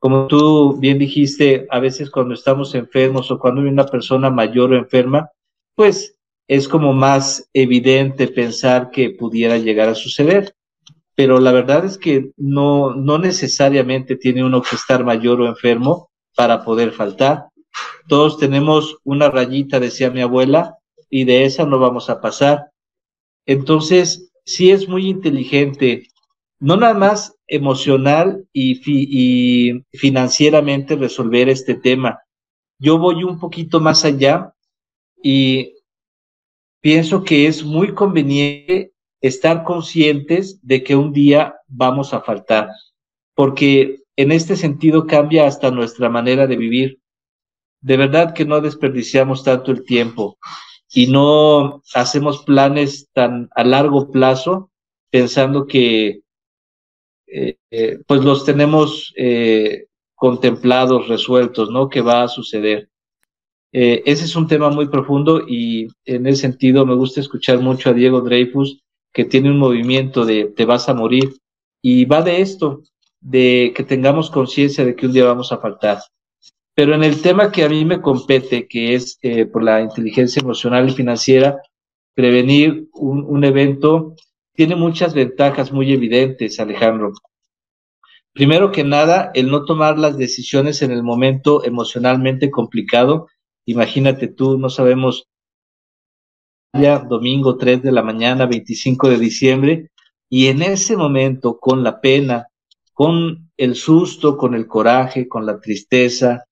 Como 0.00 0.28
tú 0.28 0.78
bien 0.78 0.98
dijiste, 0.98 1.66
a 1.70 1.78
veces 1.78 2.10
cuando 2.10 2.32
estamos 2.32 2.74
enfermos 2.74 3.30
o 3.30 3.38
cuando 3.38 3.60
hay 3.60 3.68
una 3.68 3.84
persona 3.84 4.30
mayor 4.30 4.72
o 4.72 4.76
enferma, 4.76 5.30
pues 5.74 6.16
es 6.48 6.68
como 6.68 6.94
más 6.94 7.48
evidente 7.52 8.26
pensar 8.26 8.90
que 8.90 9.10
pudiera 9.10 9.58
llegar 9.58 9.90
a 9.90 9.94
suceder. 9.94 10.54
Pero 11.14 11.38
la 11.38 11.52
verdad 11.52 11.84
es 11.84 11.98
que 11.98 12.30
no, 12.38 12.94
no 12.94 13.18
necesariamente 13.18 14.16
tiene 14.16 14.42
uno 14.42 14.62
que 14.62 14.74
estar 14.74 15.04
mayor 15.04 15.42
o 15.42 15.46
enfermo 15.46 16.10
para 16.34 16.64
poder 16.64 16.92
faltar. 16.92 17.48
Todos 18.08 18.38
tenemos 18.38 18.96
una 19.04 19.28
rayita, 19.28 19.80
decía 19.80 20.10
mi 20.10 20.22
abuela, 20.22 20.78
y 21.10 21.24
de 21.24 21.44
esa 21.44 21.66
no 21.66 21.78
vamos 21.78 22.08
a 22.08 22.22
pasar. 22.22 22.70
Entonces, 23.44 24.32
sí 24.46 24.70
es 24.70 24.88
muy 24.88 25.08
inteligente, 25.08 26.08
no 26.60 26.76
nada 26.76 26.94
más 26.94 27.34
emocional 27.48 28.46
y, 28.52 29.82
financieramente 29.92 30.94
resolver 30.94 31.48
este 31.48 31.74
tema. 31.74 32.20
Yo 32.78 32.98
voy 32.98 33.24
un 33.24 33.38
poquito 33.38 33.80
más 33.80 34.04
allá 34.04 34.54
y 35.22 35.74
pienso 36.80 37.24
que 37.24 37.46
es 37.46 37.64
muy 37.64 37.94
conveniente 37.94 38.92
estar 39.20 39.64
conscientes 39.64 40.60
de 40.62 40.82
que 40.82 40.96
un 40.96 41.12
día 41.12 41.56
vamos 41.66 42.14
a 42.14 42.20
faltar, 42.20 42.68
porque 43.34 44.00
en 44.16 44.32
este 44.32 44.56
sentido 44.56 45.06
cambia 45.06 45.46
hasta 45.46 45.70
nuestra 45.70 46.08
manera 46.08 46.46
de 46.46 46.56
vivir. 46.56 47.00
De 47.82 47.96
verdad 47.96 48.34
que 48.34 48.44
no 48.44 48.60
desperdiciamos 48.60 49.44
tanto 49.44 49.72
el 49.72 49.84
tiempo 49.84 50.38
y 50.92 51.06
no 51.06 51.82
hacemos 51.94 52.44
planes 52.44 53.08
tan 53.12 53.48
a 53.54 53.64
largo 53.64 54.10
plazo 54.10 54.70
pensando 55.10 55.66
que 55.66 56.20
eh, 57.32 57.58
eh, 57.70 57.98
pues 58.06 58.24
los 58.24 58.44
tenemos 58.44 59.12
eh, 59.16 59.86
contemplados, 60.14 61.08
resueltos, 61.08 61.70
¿no? 61.70 61.88
Que 61.88 62.00
va 62.00 62.24
a 62.24 62.28
suceder. 62.28 62.88
Ese 63.72 64.24
es 64.24 64.34
un 64.34 64.48
tema 64.48 64.68
muy 64.70 64.88
profundo 64.88 65.42
y 65.46 65.86
en 66.04 66.26
ese 66.26 66.40
sentido 66.42 66.84
me 66.84 66.96
gusta 66.96 67.20
escuchar 67.20 67.60
mucho 67.60 67.90
a 67.90 67.92
Diego 67.92 68.20
Dreyfus, 68.20 68.82
que 69.12 69.24
tiene 69.24 69.48
un 69.48 69.58
movimiento 69.58 70.24
de 70.24 70.46
te 70.46 70.64
vas 70.64 70.88
a 70.88 70.94
morir 70.94 71.36
y 71.80 72.04
va 72.04 72.20
de 72.20 72.40
esto, 72.40 72.82
de 73.20 73.72
que 73.76 73.84
tengamos 73.84 74.28
conciencia 74.28 74.84
de 74.84 74.96
que 74.96 75.06
un 75.06 75.12
día 75.12 75.24
vamos 75.24 75.52
a 75.52 75.58
faltar. 75.58 75.98
Pero 76.74 76.96
en 76.96 77.04
el 77.04 77.22
tema 77.22 77.52
que 77.52 77.62
a 77.62 77.68
mí 77.68 77.84
me 77.84 78.00
compete, 78.00 78.66
que 78.66 78.94
es 78.94 79.20
por 79.52 79.62
la 79.62 79.80
inteligencia 79.80 80.40
emocional 80.40 80.88
y 80.88 80.92
financiera, 80.92 81.60
prevenir 82.14 82.88
un 82.92 83.44
evento 83.44 84.16
tiene 84.54 84.76
muchas 84.76 85.14
ventajas 85.14 85.72
muy 85.72 85.92
evidentes, 85.92 86.60
Alejandro. 86.60 87.12
Primero 88.32 88.70
que 88.70 88.84
nada, 88.84 89.30
el 89.34 89.50
no 89.50 89.64
tomar 89.64 89.98
las 89.98 90.16
decisiones 90.16 90.82
en 90.82 90.92
el 90.92 91.02
momento 91.02 91.64
emocionalmente 91.64 92.50
complicado. 92.50 93.26
Imagínate 93.66 94.28
tú, 94.28 94.58
no 94.58 94.70
sabemos, 94.70 95.28
ya 96.72 97.00
domingo 97.00 97.56
3 97.56 97.82
de 97.82 97.92
la 97.92 98.02
mañana, 98.02 98.46
25 98.46 99.08
de 99.08 99.18
diciembre, 99.18 99.90
Y 100.32 100.46
en 100.46 100.62
ese 100.62 100.96
momento, 100.96 101.58
con 101.58 101.82
la 101.82 102.00
pena, 102.00 102.46
con 102.94 103.50
el 103.56 103.74
susto, 103.74 104.36
con 104.36 104.54
el 104.54 104.68
coraje, 104.68 105.26
con 105.26 105.44
la 105.44 105.58
tristeza, 105.58 106.44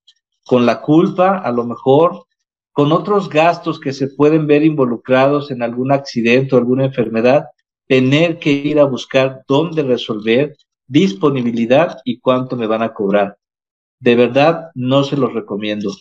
con 0.45 0.67
la 0.67 0.81
culpa, 0.81 1.39
a 1.39 1.53
lo 1.53 1.65
mejor, 1.65 2.25
con 2.73 2.91
otros 2.91 3.29
gastos 3.29 3.79
que 3.79 3.93
se 3.93 4.09
pueden 4.09 4.49
ver 4.49 4.65
involucrados 4.65 5.51
en 5.53 5.63
algún 5.63 5.93
accidente 5.93 6.55
o 6.55 6.59
alguna 6.59 6.87
enfermedad, 6.87 7.45
tener 7.89 8.39
que 8.39 8.53
ir 8.53 8.79
a 8.79 8.85
buscar 8.85 9.43
dónde 9.49 9.83
resolver, 9.83 10.57
disponibilidad 10.87 11.99
y 12.05 12.21
cuánto 12.21 12.57
me 12.57 12.67
van 12.67 12.83
a 12.83 12.93
cobrar. 12.93 13.39
De 13.99 14.15
verdad, 14.15 14.71
no 14.75 15.03
se 15.03 15.17
los 15.17 15.33
recomiendo. 15.33 15.93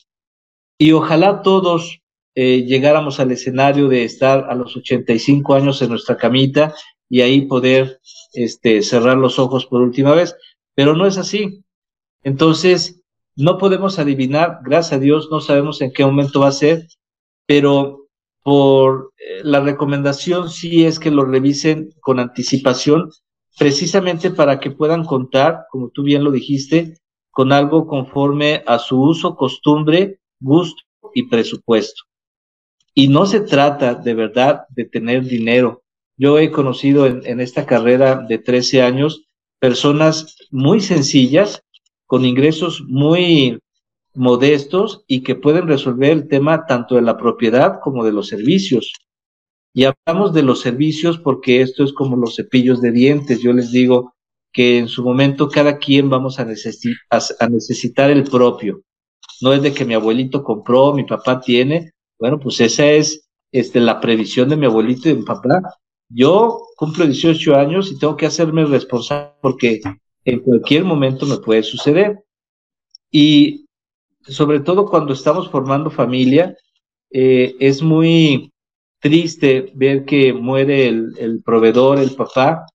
Y 0.77 0.91
ojalá 0.91 1.41
todos 1.41 1.99
eh, 2.35 2.63
llegáramos 2.65 3.19
al 3.19 3.31
escenario 3.31 3.87
de 3.87 4.03
estar 4.03 4.45
a 4.49 4.53
los 4.53 4.75
85 4.77 5.55
años 5.55 5.81
en 5.81 5.89
nuestra 5.89 6.17
camita 6.17 6.75
y 7.09 7.21
ahí 7.21 7.41
poder 7.41 7.99
este, 8.33 8.83
cerrar 8.83 9.17
los 9.17 9.39
ojos 9.39 9.65
por 9.65 9.81
última 9.81 10.13
vez, 10.13 10.35
pero 10.75 10.95
no 10.95 11.07
es 11.07 11.17
así. 11.17 11.63
Entonces, 12.21 13.01
no 13.35 13.57
podemos 13.57 13.97
adivinar, 13.97 14.59
gracias 14.63 14.93
a 14.93 14.99
Dios, 14.99 15.29
no 15.31 15.39
sabemos 15.41 15.81
en 15.81 15.91
qué 15.93 16.05
momento 16.05 16.41
va 16.41 16.49
a 16.49 16.51
ser, 16.51 16.87
pero 17.47 17.96
por 18.47 19.11
eh, 19.17 19.41
la 19.43 19.59
recomendación 19.59 20.49
sí 20.49 20.85
es 20.85 20.99
que 20.99 21.11
lo 21.11 21.25
revisen 21.25 21.89
con 21.99 22.17
anticipación, 22.17 23.11
precisamente 23.59 24.29
para 24.29 24.61
que 24.61 24.71
puedan 24.71 25.03
contar, 25.03 25.65
como 25.69 25.89
tú 25.89 26.03
bien 26.03 26.23
lo 26.23 26.31
dijiste, 26.31 26.95
con 27.29 27.51
algo 27.51 27.87
conforme 27.87 28.63
a 28.65 28.79
su 28.79 29.01
uso, 29.01 29.35
costumbre, 29.35 30.21
gusto 30.39 30.81
y 31.13 31.23
presupuesto. 31.23 32.03
Y 32.93 33.09
no 33.09 33.25
se 33.25 33.41
trata 33.41 33.95
de 33.95 34.13
verdad 34.13 34.61
de 34.69 34.85
tener 34.85 35.25
dinero. 35.25 35.83
Yo 36.15 36.39
he 36.39 36.49
conocido 36.49 37.05
en, 37.05 37.25
en 37.25 37.41
esta 37.41 37.65
carrera 37.65 38.15
de 38.15 38.37
13 38.37 38.81
años 38.81 39.25
personas 39.59 40.37
muy 40.51 40.79
sencillas 40.79 41.61
con 42.05 42.23
ingresos 42.23 42.81
muy 42.87 43.59
modestos 44.17 45.03
y 45.07 45.21
que 45.21 45.35
pueden 45.35 45.67
resolver 45.67 46.11
el 46.11 46.27
tema 46.27 46.65
tanto 46.65 46.95
de 46.95 47.03
la 47.03 47.17
propiedad 47.17 47.79
como 47.81 48.03
de 48.03 48.11
los 48.11 48.27
servicios. 48.27 48.91
Y 49.73 49.85
hablamos 49.85 50.33
de 50.33 50.41
los 50.41 50.61
servicios 50.61 51.19
porque 51.19 51.61
esto 51.61 51.83
es 51.83 51.93
como 51.93 52.17
los 52.17 52.35
cepillos 52.35 52.81
de 52.81 52.91
dientes. 52.91 53.41
Yo 53.41 53.53
les 53.53 53.71
digo 53.71 54.15
que 54.51 54.79
en 54.79 54.87
su 54.87 55.03
momento 55.03 55.49
cada 55.49 55.77
quien 55.77 56.09
vamos 56.09 56.39
a, 56.39 56.45
necesitar 56.45 58.09
el 58.09 58.23
propio. 58.23 58.81
No 59.39 59.53
es 59.53 59.61
de 59.61 59.71
que 59.71 59.85
mi 59.85 59.93
abuelito 59.93 60.43
compró, 60.43 60.93
mi 60.93 61.03
papá 61.03 61.39
tiene. 61.39 61.91
Bueno, 62.19 62.39
pues 62.39 62.59
esa 62.59 62.89
es 62.89 63.29
este, 63.51 63.79
la 63.79 63.99
previsión 63.99 64.49
de 64.49 64.57
mi 64.57 64.65
abuelito 64.65 65.09
y 65.09 65.11
de 65.11 65.19
mi 65.19 65.25
papá. 65.25 65.61
Yo 66.09 66.59
cumplo 66.75 67.05
18 67.05 67.55
años 67.55 67.91
y 67.91 67.99
tengo 67.99 68.17
que 68.17 68.25
hacerme 68.25 68.65
responsable 68.65 69.33
porque 69.43 69.79
en 70.25 70.39
cualquier 70.39 70.85
momento 70.85 71.27
me 71.27 71.37
puede 71.37 71.61
suceder. 71.61 72.23
Y 73.11 73.66
sobre 74.27 74.59
todo 74.59 74.85
cuando 74.85 75.13
estamos 75.13 75.49
formando 75.49 75.89
familia, 75.89 76.55
eh, 77.11 77.55
es 77.59 77.81
muy 77.81 78.51
triste 78.99 79.71
ver 79.75 80.05
que 80.05 80.33
muere 80.33 80.87
el, 80.87 81.13
el, 81.17 81.41
proveedor, 81.43 81.99
el 81.99 82.15
papá, 82.15 82.65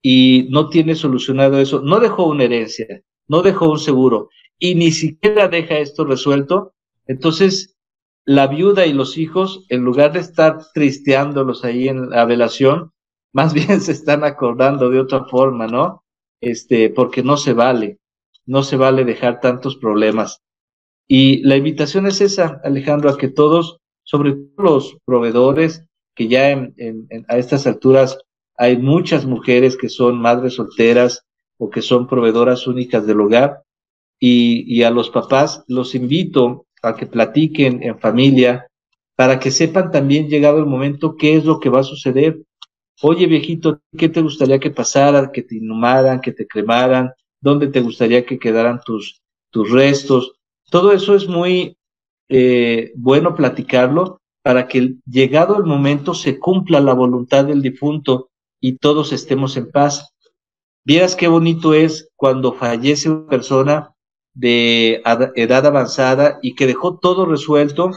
y 0.00 0.48
no 0.50 0.68
tiene 0.68 0.94
solucionado 0.94 1.58
eso. 1.58 1.80
No 1.80 2.00
dejó 2.00 2.26
una 2.26 2.44
herencia, 2.44 3.02
no 3.28 3.42
dejó 3.42 3.70
un 3.70 3.78
seguro, 3.78 4.28
y 4.58 4.74
ni 4.74 4.90
siquiera 4.90 5.48
deja 5.48 5.78
esto 5.78 6.04
resuelto. 6.04 6.74
Entonces, 7.06 7.76
la 8.24 8.46
viuda 8.46 8.86
y 8.86 8.92
los 8.92 9.18
hijos, 9.18 9.64
en 9.68 9.82
lugar 9.82 10.12
de 10.12 10.20
estar 10.20 10.58
tristeándolos 10.74 11.64
ahí 11.64 11.88
en 11.88 12.10
la 12.10 12.24
velación, 12.24 12.92
más 13.32 13.54
bien 13.54 13.80
se 13.80 13.92
están 13.92 14.24
acordando 14.24 14.90
de 14.90 15.00
otra 15.00 15.24
forma, 15.24 15.66
¿no? 15.66 16.02
este, 16.42 16.90
porque 16.90 17.22
no 17.22 17.38
se 17.38 17.54
vale, 17.54 17.98
no 18.44 18.62
se 18.62 18.76
vale 18.76 19.04
dejar 19.06 19.40
tantos 19.40 19.76
problemas. 19.76 20.42
Y 21.14 21.42
la 21.42 21.58
invitación 21.58 22.06
es 22.06 22.22
esa, 22.22 22.58
Alejandro, 22.64 23.10
a 23.10 23.18
que 23.18 23.28
todos, 23.28 23.76
sobre 24.02 24.32
todo 24.32 24.64
los 24.64 24.96
proveedores, 25.04 25.84
que 26.14 26.26
ya 26.26 26.50
en, 26.50 27.06
a 27.28 27.36
estas 27.36 27.66
alturas 27.66 28.16
hay 28.56 28.78
muchas 28.78 29.26
mujeres 29.26 29.76
que 29.76 29.90
son 29.90 30.18
madres 30.18 30.54
solteras 30.54 31.26
o 31.58 31.68
que 31.68 31.82
son 31.82 32.06
proveedoras 32.06 32.66
únicas 32.66 33.06
del 33.06 33.20
hogar, 33.20 33.60
y, 34.18 34.82
a 34.84 34.90
los 34.90 35.10
papás 35.10 35.62
los 35.68 35.94
invito 35.94 36.64
a 36.82 36.96
que 36.96 37.04
platiquen 37.04 37.82
en 37.82 37.98
familia 37.98 38.66
para 39.14 39.38
que 39.38 39.50
sepan 39.50 39.90
también 39.90 40.30
llegado 40.30 40.60
el 40.60 40.66
momento 40.66 41.16
qué 41.18 41.36
es 41.36 41.44
lo 41.44 41.60
que 41.60 41.68
va 41.68 41.80
a 41.80 41.84
suceder 41.84 42.40
Oye, 43.02 43.26
viejito, 43.26 43.82
¿qué 43.98 44.08
te 44.08 44.22
gustaría 44.22 44.58
que 44.58 44.70
pasara? 44.70 45.30
Que 45.30 45.42
te 45.42 45.56
inhumaran, 45.56 46.22
que 46.22 46.32
te 46.32 46.46
cremaran, 46.46 47.12
dónde 47.38 47.66
te 47.66 47.80
gustaría 47.80 48.24
que 48.24 48.38
quedaran 48.38 48.80
tus, 48.82 49.20
tus 49.50 49.70
restos. 49.70 50.36
Todo 50.72 50.92
eso 50.92 51.14
es 51.14 51.28
muy 51.28 51.76
eh, 52.30 52.92
bueno 52.96 53.34
platicarlo 53.34 54.22
para 54.42 54.68
que 54.68 54.94
llegado 55.04 55.58
el 55.58 55.64
momento 55.64 56.14
se 56.14 56.38
cumpla 56.38 56.80
la 56.80 56.94
voluntad 56.94 57.44
del 57.44 57.60
difunto 57.60 58.30
y 58.58 58.78
todos 58.78 59.12
estemos 59.12 59.58
en 59.58 59.70
paz. 59.70 60.14
Vieras 60.82 61.14
qué 61.14 61.28
bonito 61.28 61.74
es 61.74 62.08
cuando 62.16 62.54
fallece 62.54 63.10
una 63.10 63.26
persona 63.28 63.94
de 64.32 65.02
edad 65.36 65.66
avanzada 65.66 66.38
y 66.40 66.54
que 66.54 66.66
dejó 66.66 66.98
todo 66.98 67.26
resuelto 67.26 67.90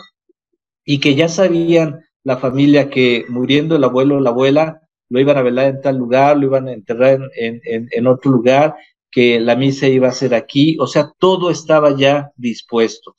y 0.84 1.00
que 1.00 1.15
ya 1.15 1.29
sabían 1.29 2.01
la 2.25 2.36
familia 2.36 2.89
que 2.89 3.24
muriendo 3.29 3.77
el 3.77 3.86
abuelo 3.86 4.17
o 4.17 4.20
la 4.20 4.32
abuela 4.32 4.82
lo 5.08 5.22
iban 5.22 5.38
a 5.38 5.44
velar 5.44 5.67
en 5.67 5.82
tal 5.82 5.98
lugar, 5.98 6.36
lo 6.36 6.48
iban 6.48 6.67
a 6.67 6.74
enterrar 6.74 7.22
en, 7.38 8.08
otro 8.08 8.32
lugar, 8.32 8.75
que 9.15 9.39
la 9.39 9.55
misa 9.55 9.88
iba 9.88 10.10
a 10.10 10.12
ser 10.12 10.36
aquí, 10.36 10.75
o 10.77 10.88
sea, 10.88 11.13
todo 11.17 11.50
estaba 11.50 11.95
ya 11.95 12.34
dispuesto, 12.36 13.15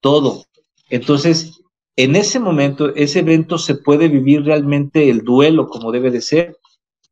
todo. 0.00 0.42
Entonces, 0.88 1.62
en 1.94 2.16
ese 2.16 2.40
momento, 2.40 2.92
ese 2.96 3.20
evento 3.20 3.56
se 3.56 3.76
puede 3.76 4.08
vivir 4.08 4.42
realmente 4.42 5.08
el 5.08 5.20
duelo 5.20 5.68
como 5.68 5.92
debe 5.92 6.10
de 6.10 6.20
ser, 6.20 6.56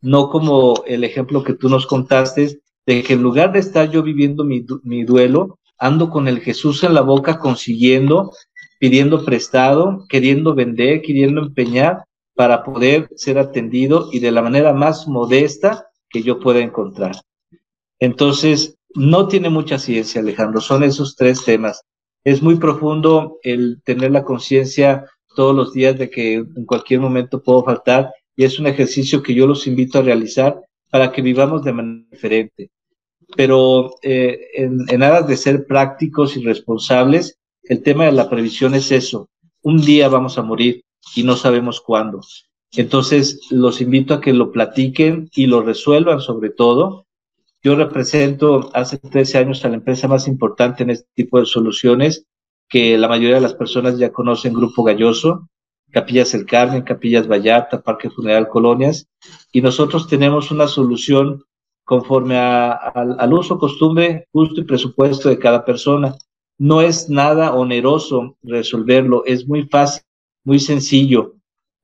no 0.00 0.30
como 0.30 0.82
el 0.84 1.04
ejemplo 1.04 1.44
que 1.44 1.54
tú 1.54 1.68
nos 1.68 1.87
contaste, 1.87 2.58
de 2.87 3.04
que 3.04 3.12
en 3.12 3.22
lugar 3.22 3.52
de 3.52 3.60
estar 3.60 3.88
yo 3.88 4.02
viviendo 4.02 4.42
mi, 4.42 4.66
mi 4.82 5.04
duelo, 5.04 5.60
ando 5.78 6.10
con 6.10 6.26
el 6.26 6.40
Jesús 6.40 6.82
en 6.82 6.94
la 6.94 7.02
boca 7.02 7.38
consiguiendo, 7.38 8.32
pidiendo 8.80 9.25
prestado, 9.25 10.06
queriendo 10.08 10.56
vender, 10.56 11.02
queriendo 11.02 11.40
empeñar, 11.40 12.02
para 12.34 12.64
poder 12.64 13.08
ser 13.14 13.38
atendido 13.38 14.08
y 14.10 14.18
de 14.18 14.32
la 14.32 14.42
manera 14.42 14.72
más 14.72 15.06
modesta 15.06 15.87
que 16.10 16.25
yo 16.25 16.40
pueda 16.40 16.58
encontrar. 16.58 17.12
Entonces, 18.00 18.76
no 18.94 19.28
tiene 19.28 19.50
mucha 19.50 19.78
ciencia, 19.78 20.20
Alejandro, 20.20 20.60
son 20.60 20.82
esos 20.82 21.16
tres 21.16 21.44
temas. 21.44 21.82
Es 22.24 22.42
muy 22.42 22.56
profundo 22.56 23.38
el 23.42 23.80
tener 23.84 24.10
la 24.10 24.24
conciencia 24.24 25.04
todos 25.34 25.54
los 25.54 25.72
días 25.72 25.98
de 25.98 26.10
que 26.10 26.34
en 26.34 26.64
cualquier 26.64 27.00
momento 27.00 27.42
puedo 27.42 27.64
faltar 27.64 28.12
y 28.34 28.44
es 28.44 28.58
un 28.58 28.66
ejercicio 28.66 29.22
que 29.22 29.34
yo 29.34 29.46
los 29.46 29.66
invito 29.66 29.98
a 29.98 30.02
realizar 30.02 30.60
para 30.90 31.12
que 31.12 31.22
vivamos 31.22 31.64
de 31.64 31.72
manera 31.72 32.06
diferente. 32.10 32.70
Pero 33.36 33.90
eh, 34.02 34.38
en, 34.54 34.84
en 34.88 35.02
aras 35.02 35.26
de 35.26 35.36
ser 35.36 35.66
prácticos 35.66 36.36
y 36.36 36.42
responsables, 36.42 37.38
el 37.62 37.82
tema 37.82 38.06
de 38.06 38.12
la 38.12 38.30
previsión 38.30 38.74
es 38.74 38.90
eso. 38.90 39.28
Un 39.62 39.78
día 39.82 40.08
vamos 40.08 40.38
a 40.38 40.42
morir 40.42 40.82
y 41.14 41.24
no 41.24 41.36
sabemos 41.36 41.80
cuándo. 41.80 42.20
Entonces, 42.72 43.40
los 43.50 43.80
invito 43.80 44.14
a 44.14 44.20
que 44.20 44.32
lo 44.32 44.52
platiquen 44.52 45.30
y 45.34 45.46
lo 45.46 45.62
resuelvan 45.62 46.20
sobre 46.20 46.50
todo. 46.50 47.06
Yo 47.62 47.74
represento 47.74 48.70
hace 48.74 48.98
13 48.98 49.38
años 49.38 49.64
a 49.64 49.68
la 49.68 49.76
empresa 49.76 50.06
más 50.08 50.28
importante 50.28 50.82
en 50.82 50.90
este 50.90 51.08
tipo 51.14 51.40
de 51.40 51.46
soluciones, 51.46 52.26
que 52.68 52.96
la 52.98 53.08
mayoría 53.08 53.36
de 53.36 53.40
las 53.40 53.54
personas 53.54 53.98
ya 53.98 54.12
conocen 54.12 54.54
Grupo 54.54 54.84
Galloso, 54.84 55.48
Capillas 55.90 56.34
El 56.34 56.46
Carmen, 56.46 56.82
Capillas 56.82 57.26
Vallarta, 57.26 57.80
Parque 57.80 58.10
Funeral 58.10 58.48
Colonias, 58.48 59.08
y 59.52 59.62
nosotros 59.62 60.06
tenemos 60.06 60.50
una 60.50 60.68
solución 60.68 61.44
conforme 61.84 62.36
al 62.36 63.32
uso, 63.32 63.58
costumbre, 63.58 64.28
gusto 64.32 64.60
y 64.60 64.64
presupuesto 64.64 65.30
de 65.30 65.38
cada 65.38 65.64
persona. 65.64 66.14
No 66.58 66.82
es 66.82 67.08
nada 67.08 67.54
oneroso 67.54 68.36
resolverlo, 68.42 69.24
es 69.24 69.48
muy 69.48 69.62
fácil 69.62 70.02
muy 70.44 70.60
sencillo. 70.60 71.34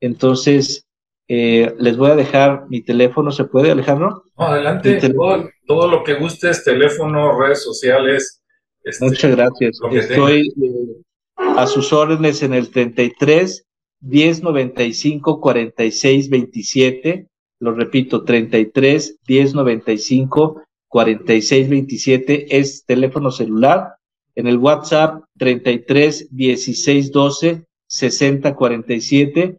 Entonces, 0.01 0.87
eh, 1.29 1.75
les 1.79 1.97
voy 1.97 2.11
a 2.11 2.17
dejar 2.17 2.67
mi 2.69 2.83
teléfono, 2.83 3.33
¿se 3.33 3.45
puede, 3.45 3.71
Alejandro? 3.71 4.25
adelante, 4.37 5.01
todo, 5.67 5.89
lo 5.89 6.05
que 6.05 6.15
gustes, 6.15 6.65
teléfono, 6.65 7.39
redes 7.41 7.63
sociales. 7.63 8.43
Este, 8.83 9.05
Muchas 9.07 9.35
gracias. 9.35 9.79
Estoy 9.93 10.49
eh, 10.49 11.03
a 11.37 11.67
sus 11.67 11.93
órdenes 11.93 12.43
en 12.43 12.53
el 12.53 12.71
33 12.71 13.67
10 14.01 14.43
95 14.43 15.41
46 15.41 16.29
27. 16.29 17.29
Lo 17.61 17.73
repito, 17.73 18.25
33 18.25 19.21
10 19.27 19.55
95 19.55 20.63
46 20.89 21.69
27 21.71 22.59
es 22.59 22.85
teléfono 22.85 23.31
celular. 23.31 23.95
En 24.35 24.47
el 24.47 24.59
WhatsApp 24.59 25.25
33 25.39 26.29
16 26.31 27.13
12 27.13 27.65
6047. 27.87 29.59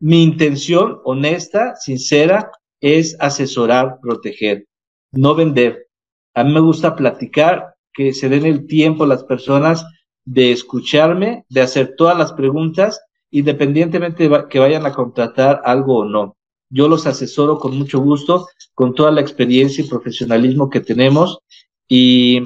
Mi 0.00 0.22
intención 0.22 1.00
honesta, 1.04 1.76
sincera, 1.76 2.50
es 2.80 3.16
asesorar, 3.20 3.98
proteger, 4.02 4.66
no 5.12 5.34
vender. 5.34 5.88
A 6.34 6.44
mí 6.44 6.52
me 6.52 6.60
gusta 6.60 6.96
platicar, 6.96 7.74
que 7.92 8.12
se 8.12 8.28
den 8.28 8.44
el 8.44 8.66
tiempo 8.66 9.06
las 9.06 9.24
personas 9.24 9.86
de 10.24 10.52
escucharme, 10.52 11.44
de 11.48 11.60
hacer 11.60 11.94
todas 11.96 12.18
las 12.18 12.32
preguntas, 12.32 13.00
independientemente 13.30 14.28
de 14.28 14.44
que 14.48 14.58
vayan 14.58 14.84
a 14.86 14.92
contratar 14.92 15.62
algo 15.64 15.98
o 15.98 16.04
no. 16.04 16.36
Yo 16.70 16.88
los 16.88 17.06
asesoro 17.06 17.58
con 17.58 17.78
mucho 17.78 18.00
gusto, 18.00 18.48
con 18.74 18.94
toda 18.94 19.10
la 19.12 19.20
experiencia 19.20 19.84
y 19.84 19.88
profesionalismo 19.88 20.70
que 20.70 20.80
tenemos. 20.80 21.38
Y 21.86 22.42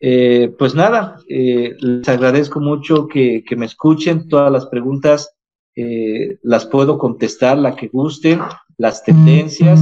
eh, 0.00 0.52
pues 0.58 0.74
nada, 0.74 1.18
eh, 1.28 1.74
les 1.78 2.08
agradezco 2.08 2.60
mucho 2.60 3.06
que, 3.06 3.44
me 3.56 3.66
escuchen. 3.66 4.28
Todas 4.28 4.50
las 4.50 4.66
preguntas 4.66 5.36
eh, 5.80 6.38
las 6.42 6.66
puedo 6.66 6.98
contestar, 6.98 7.56
la 7.56 7.76
que 7.76 7.86
gusten, 7.86 8.40
las 8.78 9.04
tendencias, 9.04 9.78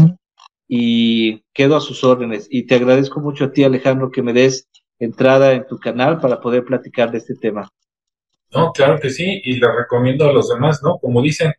y 0.69 1.43
quedo 1.55 1.75
a 1.75 1.81
sus 1.81 2.05
órdenes. 2.05 2.49
Y 2.51 2.67
te 2.67 2.75
agradezco 2.75 3.21
mucho 3.21 3.47
a 3.47 3.53
ti, 3.53 3.65
Alejandro, 3.65 4.11
que 4.11 4.21
me 4.21 4.35
des 4.35 4.69
entrada 4.99 5.55
en 5.55 5.67
tu 5.67 5.79
canal 5.79 6.21
para 6.21 6.39
poder 6.39 6.65
platicar 6.65 7.11
de 7.11 7.19
este 7.19 7.35
tema. 7.37 7.71
No, 8.53 8.73
claro 8.73 9.01
que 9.01 9.09
sí, 9.09 9.41
y 9.43 9.55
le 9.59 9.73
recomiendo 9.73 10.29
a 10.29 10.33
los 10.35 10.51
demás, 10.51 10.83
¿no? 10.83 10.99
Como 10.99 11.23
dicen, 11.23 11.55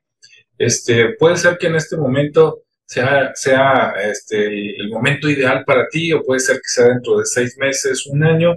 este, 0.59 1.15
puede 1.17 1.37
ser 1.37 1.57
que 1.57 1.65
en 1.65 1.75
este 1.75 1.97
momento 1.97 2.61
sea, 2.85 3.31
sea 3.33 3.95
este, 4.03 4.79
el 4.79 4.89
momento 4.89 5.27
ideal 5.27 5.63
para 5.65 5.87
ti, 5.89 6.13
o 6.13 6.21
puede 6.21 6.41
ser 6.41 6.57
que 6.57 6.67
sea 6.67 6.85
dentro 6.89 7.17
de 7.17 7.25
seis 7.25 7.57
meses, 7.57 8.05
un 8.05 8.23
año, 8.23 8.53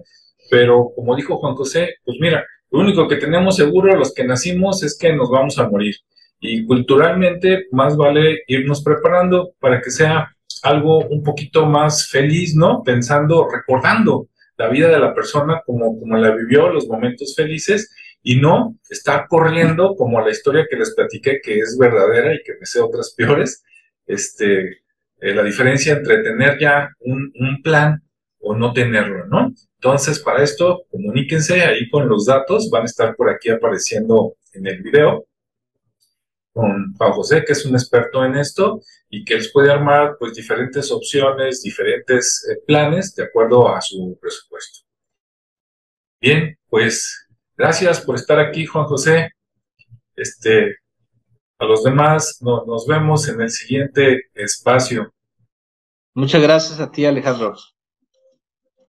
pero 0.50 0.92
como 0.94 1.16
dijo 1.16 1.38
Juan 1.38 1.54
José, 1.54 1.94
pues 2.04 2.18
mira, 2.20 2.44
lo 2.70 2.80
único 2.80 3.08
que 3.08 3.16
tenemos 3.16 3.56
seguro 3.56 3.96
los 3.96 4.14
que 4.14 4.24
nacimos 4.24 4.82
es 4.82 4.96
que 4.96 5.12
nos 5.12 5.30
vamos 5.30 5.58
a 5.58 5.68
morir. 5.68 5.96
Y 6.40 6.64
culturalmente 6.64 7.66
más 7.72 7.96
vale 7.96 8.42
irnos 8.46 8.82
preparando 8.82 9.52
para 9.58 9.80
que 9.80 9.90
sea 9.90 10.34
algo 10.62 11.06
un 11.06 11.22
poquito 11.22 11.66
más 11.66 12.08
feliz, 12.08 12.54
¿no? 12.54 12.82
Pensando, 12.82 13.48
recordando 13.50 14.28
la 14.56 14.68
vida 14.68 14.88
de 14.88 14.98
la 14.98 15.14
persona 15.14 15.62
como, 15.64 15.98
como 15.98 16.16
la 16.16 16.34
vivió, 16.34 16.68
los 16.70 16.86
momentos 16.86 17.34
felices, 17.34 17.90
y 18.22 18.36
no 18.36 18.76
estar 18.88 19.26
corriendo 19.28 19.94
como 19.96 20.20
la 20.20 20.30
historia 20.30 20.66
que 20.68 20.76
les 20.76 20.94
platiqué, 20.94 21.40
que 21.42 21.58
es 21.58 21.76
verdadera 21.78 22.34
y 22.34 22.42
que 22.44 22.52
me 22.58 22.66
sé 22.66 22.80
otras 22.80 23.14
peores. 23.16 23.64
Este, 24.06 24.80
eh, 25.20 25.34
la 25.34 25.42
diferencia 25.42 25.94
entre 25.94 26.22
tener 26.22 26.58
ya 26.58 26.90
un, 27.00 27.32
un 27.38 27.62
plan 27.62 28.02
o 28.50 28.56
no 28.56 28.72
tenerlo, 28.72 29.26
¿no? 29.26 29.52
Entonces, 29.76 30.18
para 30.18 30.42
esto, 30.42 30.82
comuníquense 30.90 31.62
ahí 31.62 31.88
con 31.88 32.08
los 32.08 32.26
datos, 32.26 32.68
van 32.68 32.82
a 32.82 32.86
estar 32.86 33.14
por 33.14 33.30
aquí 33.30 33.48
apareciendo 33.48 34.34
en 34.52 34.66
el 34.66 34.82
video 34.82 35.24
con 36.52 36.92
Juan 36.98 37.12
José, 37.12 37.44
que 37.44 37.52
es 37.52 37.64
un 37.64 37.76
experto 37.76 38.24
en 38.24 38.36
esto 38.36 38.80
y 39.08 39.24
que 39.24 39.36
les 39.36 39.52
puede 39.52 39.70
armar 39.70 40.16
pues 40.18 40.34
diferentes 40.34 40.90
opciones, 40.90 41.62
diferentes 41.62 42.44
eh, 42.50 42.60
planes 42.66 43.14
de 43.14 43.22
acuerdo 43.22 43.72
a 43.72 43.80
su 43.80 44.18
presupuesto. 44.20 44.80
Bien, 46.20 46.58
pues 46.68 47.28
gracias 47.56 48.00
por 48.00 48.16
estar 48.16 48.40
aquí, 48.40 48.66
Juan 48.66 48.86
José. 48.86 49.30
Este, 50.16 50.74
a 51.60 51.64
los 51.66 51.84
demás 51.84 52.40
nos 52.40 52.84
vemos 52.88 53.28
en 53.28 53.42
el 53.42 53.50
siguiente 53.50 54.22
espacio. 54.34 55.14
Muchas 56.14 56.42
gracias 56.42 56.80
a 56.80 56.90
ti, 56.90 57.06
Alejandro. 57.06 57.54